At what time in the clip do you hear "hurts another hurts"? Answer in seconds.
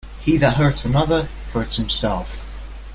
0.57-1.75